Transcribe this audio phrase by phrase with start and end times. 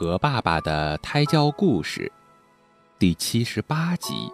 [0.00, 2.12] 和爸爸的胎教故事，
[3.00, 4.32] 第七十八集：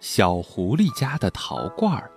[0.00, 2.10] 小狐狸家的陶罐儿。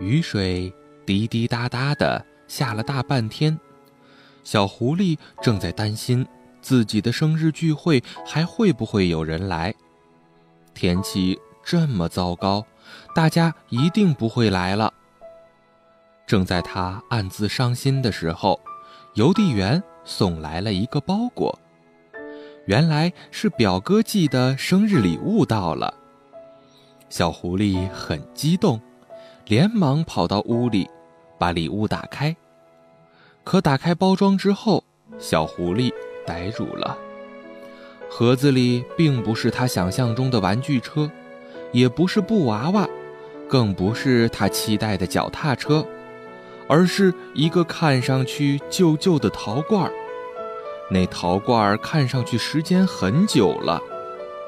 [0.00, 0.74] 雨水
[1.06, 3.56] 滴滴答答的下了大半天，
[4.42, 6.26] 小狐狸正在担心
[6.60, 9.72] 自己的生日聚会还会不会有人来。
[10.74, 12.66] 天气这么糟糕，
[13.14, 14.92] 大家一定不会来了。
[16.26, 18.58] 正在他暗自伤心的时候，
[19.14, 19.80] 邮递员。
[20.08, 21.56] 送来了一个包裹，
[22.64, 25.92] 原来是表哥寄的生日礼物到了。
[27.10, 28.80] 小狐狸很激动，
[29.44, 30.88] 连忙跑到屋里，
[31.38, 32.34] 把礼物打开。
[33.44, 34.82] 可打开包装之后，
[35.18, 35.92] 小狐狸
[36.26, 36.96] 呆住了。
[38.08, 41.10] 盒子里并不是他想象中的玩具车，
[41.70, 42.88] 也不是布娃娃，
[43.46, 45.84] 更不是他期待的脚踏车。
[46.70, 49.92] 而是一个看上去旧旧的陶罐儿，
[50.90, 53.80] 那陶罐儿看上去时间很久了，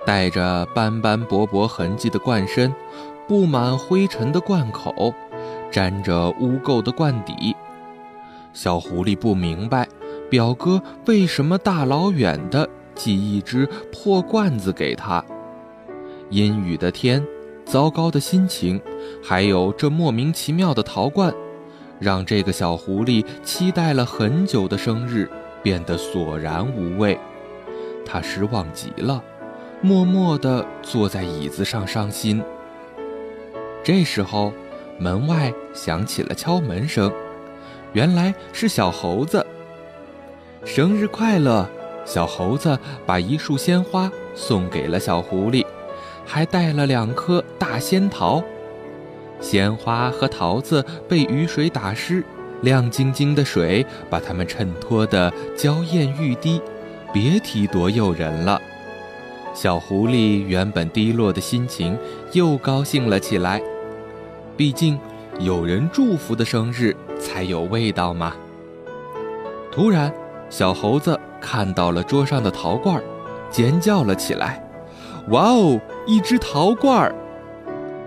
[0.07, 2.75] 带着斑斑驳驳痕迹的罐身，
[3.29, 5.15] 布满灰尘的罐口，
[5.71, 7.55] 沾着污垢的罐底。
[8.53, 9.87] 小狐狸不明白，
[10.29, 15.23] 表哥为什么大老远的寄一只破罐子给他。
[16.31, 17.25] 阴雨的天，
[17.65, 18.81] 糟糕的心情，
[19.23, 21.33] 还有这莫名其妙的陶罐。
[21.99, 25.31] 让这个小狐狸期待了很久的生日
[25.63, 27.19] 变得索然无味，
[28.05, 29.23] 他失望极了，
[29.81, 32.43] 默默地坐在椅子上伤心。
[33.83, 34.53] 这时候，
[34.99, 37.13] 门外响起了敲门声，
[37.93, 39.45] 原来是小猴子。
[40.65, 41.69] 生日快乐！
[42.07, 45.65] 小猴子把一束鲜花送给了小狐狸，
[46.25, 48.43] 还带了两颗大仙桃。
[49.39, 52.25] 鲜花和桃子被雨水打湿，
[52.63, 56.61] 亮晶晶的水把它们衬托得娇艳欲滴，
[57.13, 58.61] 别提多诱人了。
[59.53, 61.99] 小狐狸原本低落的心情
[62.33, 63.61] 又高兴了起来，
[64.57, 64.99] 毕竟
[65.39, 68.35] 有人祝福的生日才有味道嘛。
[69.73, 70.13] 突然，
[70.49, 73.03] 小猴子看到了桌上的陶罐，
[73.51, 74.63] 尖叫了起来
[75.31, 77.13] ：“哇哦，一只陶罐！”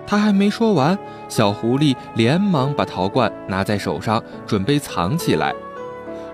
[0.08, 0.98] 他还没说完，
[1.36, 5.52] 小狐狸连忙把陶罐拿在手上，准备藏起来。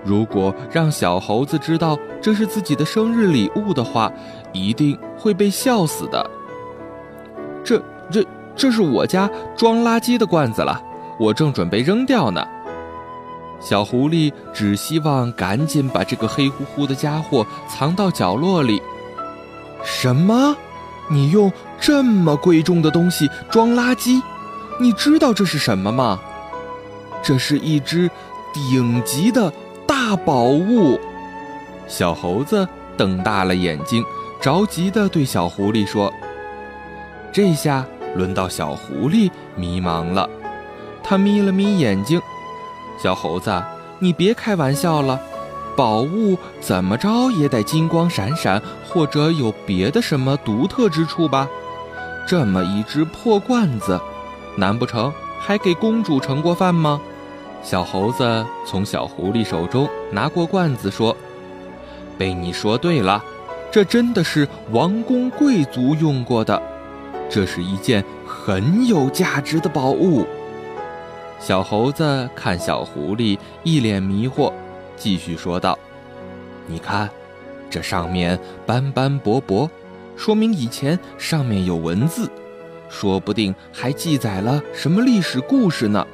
[0.04, 4.12] 如果让小猴子知道这是自己的生日礼物的话，
[4.52, 6.30] 一定会被笑死的。
[7.64, 8.26] 这、这、
[8.58, 10.84] 这是我家装垃圾的罐子了，
[11.18, 12.46] 我正准备扔掉呢。
[13.62, 18.82] 小狐狸只希望赶紧把这个黑乎乎的家伙藏到角落里。
[19.82, 20.58] 什么？
[21.10, 21.50] 你用
[21.80, 24.22] 这么贵重的东西装垃圾，
[24.80, 26.20] 你知道这是什么吗？
[27.22, 28.10] 这是一只
[28.54, 29.52] 顶级的
[29.86, 30.98] 大宝物。
[31.86, 34.02] 小猴子瞪大了眼睛，
[34.40, 36.12] 着急地对小狐狸说
[37.34, 37.86] ：“这下
[38.16, 40.30] 轮到小狐狸迷茫了。”
[41.04, 42.22] 他眯了眯眼睛
[43.02, 43.62] ：“小猴子，
[44.00, 45.20] 你别开玩笑了。”
[45.76, 51.48] 宝物怎么着也得金光闪闪，或者有别的什么独特之处吧？
[52.28, 54.00] 这么一只破罐子，
[54.60, 57.02] 难不成还给公主盛过饭吗？
[57.64, 61.16] 小猴子从小狐狸手中拿过罐子，说
[62.18, 63.24] ：“被你说对了，
[63.72, 66.62] 这真的是王公贵族用过的，
[67.30, 70.26] 这是一件很有价值的宝物。”
[71.40, 74.52] 小猴子看小狐狸一脸迷惑。
[74.98, 75.80] 继续说道
[76.68, 77.10] ：“你看，
[77.70, 79.70] 这上面斑斑驳驳，
[80.18, 82.30] 说明以前上面有文字，
[82.90, 86.06] 说不定还记载了什么历史故事呢。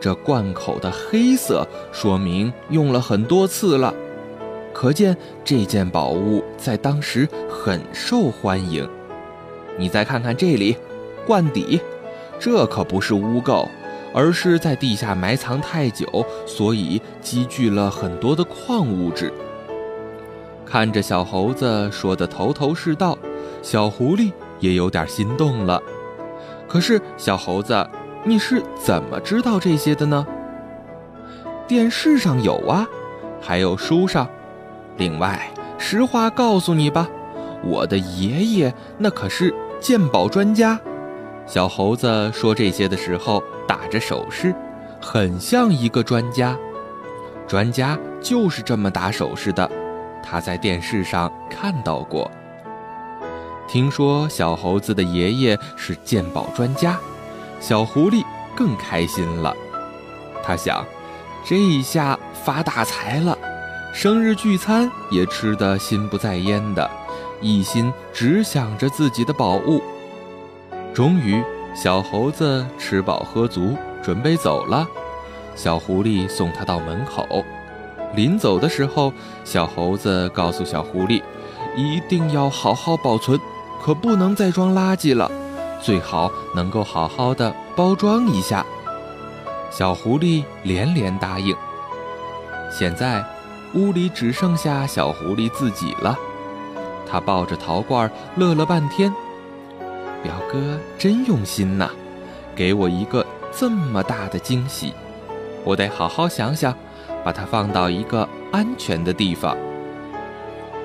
[0.00, 3.92] 这罐口的黑色，说明用了很多次了，
[4.72, 8.88] 可见这件宝物在当时很受欢迎。
[9.76, 10.76] 你再看看这里，
[11.26, 11.80] 罐底，
[12.38, 13.66] 这可不是污垢。”
[14.14, 16.06] 而是在地下埋藏太久，
[16.46, 19.30] 所以积聚了很多的矿物质。
[20.64, 23.16] 看着小猴子说的头头是道，
[23.62, 25.82] 小狐狸也有点心动了。
[26.68, 27.88] 可是，小猴子，
[28.24, 30.26] 你是怎么知道这些的呢？
[31.66, 32.86] 电视上有啊，
[33.40, 34.28] 还有书上。
[34.96, 37.08] 另外，实话告诉你吧，
[37.62, 40.78] 我的爷爷那可是鉴宝专家。
[41.46, 43.42] 小猴子说这些的时候。
[43.68, 44.54] 打着手势，
[44.98, 46.56] 很像一个专家。
[47.46, 49.70] 专家就是这么打手势的，
[50.24, 52.30] 他在电视上看到过。
[53.68, 56.98] 听说小猴子的爷爷是鉴宝专家，
[57.60, 58.24] 小狐狸
[58.56, 59.54] 更开心了。
[60.42, 60.82] 他想，
[61.44, 63.36] 这一下发大财了，
[63.92, 66.90] 生日聚餐也吃得心不在焉的，
[67.42, 69.82] 一心只想着自己的宝物。
[70.94, 71.44] 终于，
[71.74, 74.88] 小猴子吃饱喝足，准备走了。
[75.54, 77.44] 小狐狸送他到门口。
[78.14, 79.12] 临走的时候，
[79.44, 81.22] 小猴子告诉小狐狸，
[81.76, 83.38] 一定要好好保存，
[83.82, 85.30] 可不能再装垃圾了，
[85.80, 88.64] 最好能够好好的包装一下。
[89.70, 91.56] 小狐狸连连答应。
[92.70, 93.24] 现在，
[93.74, 96.16] 屋里只剩下小狐狸自己了。
[97.10, 99.12] 他抱着陶罐乐了半天。
[100.22, 101.90] 表哥真用心呐，
[102.54, 103.24] 给我一个
[103.56, 104.92] 这么大的惊喜，
[105.64, 106.74] 我得好好想想。
[107.24, 109.54] 把它放到一个安全的地方。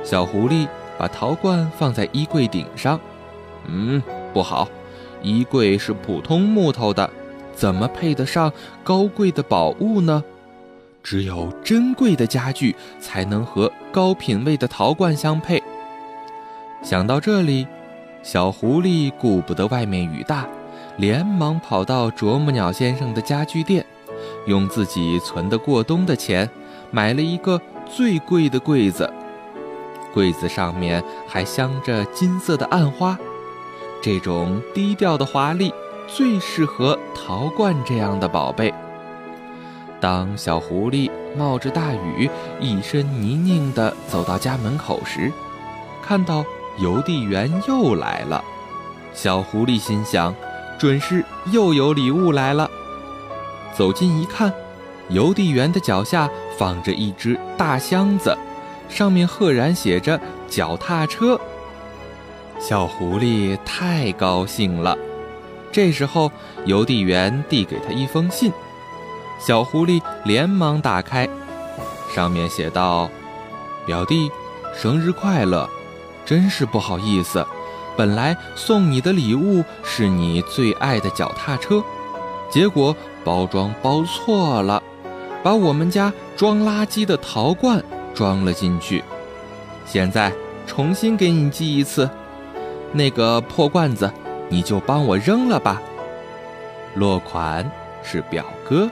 [0.04, 0.68] 小狐狸
[0.98, 3.00] 把陶罐放在衣柜顶上。
[3.68, 4.01] 嗯，
[4.34, 4.68] 不好，
[5.22, 7.10] 衣柜是普通木头的，
[7.56, 8.51] 怎么配得上
[8.84, 10.24] 高贵的宝物呢？
[11.01, 15.62] 只有珍贵的家具才能和高品位的陶罐相配。
[16.81, 17.68] 想到这里，
[18.22, 20.48] 小狐狸顾不得外面雨大，
[20.98, 23.86] 连忙跑到啄木鸟先生的家具店。
[24.48, 26.50] 用自己存的过冬的钱，
[26.92, 29.10] 买了一个最贵的柜子，
[30.13, 33.18] 柜子上面还镶着金色的暗花。
[34.01, 35.74] 这种低调的华丽，
[36.07, 38.74] 最适合陶罐这样的宝贝。
[40.00, 42.30] 当小狐狸冒着大雨，
[42.60, 45.31] 一身泥泞地走到家门口时，
[46.06, 46.44] 看到
[46.80, 48.44] 邮递员又来了。
[49.13, 50.36] 小狐狸心想，
[50.77, 52.69] 准是又有礼物来了。
[53.74, 54.54] 走近一看，
[55.07, 58.38] 邮递员的脚下放着一只大箱子，
[58.89, 61.39] 上面赫然写着“脚踏车”。
[62.59, 64.97] 小狐狸太高兴了。
[65.71, 66.31] 这时候，
[66.65, 68.51] 邮递员递给他一封信，
[69.39, 71.27] 小狐狸连忙打开，
[72.13, 73.09] 上面写道
[73.85, 74.30] ：“表弟，
[74.75, 75.69] 生日快乐！
[76.25, 77.45] 真是不好意思，
[77.97, 81.83] 本来送你的礼物是你最爱的脚踏车，
[82.50, 82.95] 结果……”
[83.25, 84.83] 包装包错了，
[85.41, 87.81] 把我们家装垃圾的陶罐
[88.13, 89.04] 装了进去。
[89.86, 90.31] 现在
[90.65, 92.10] 重新给你寄一次，
[92.92, 94.12] 那个破罐子
[94.50, 95.81] 你就帮我扔了吧。
[96.95, 97.69] 落款
[98.04, 98.89] 是表哥。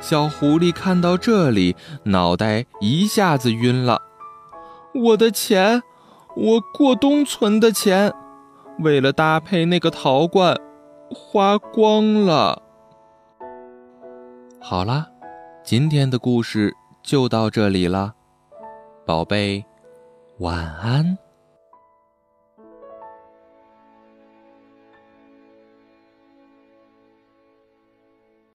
[0.00, 4.02] 小狐狸看到这里，脑袋一下子晕了。
[4.92, 5.82] 我的钱，
[6.36, 8.12] 我过冬存的钱，
[8.80, 10.58] 为了搭配那个陶罐，
[11.08, 12.60] 花光了。
[14.60, 15.06] 好了，
[15.64, 16.74] 今天的故事
[17.04, 18.14] 就到这里了，
[19.04, 19.62] 宝贝，
[20.38, 21.16] 晚安。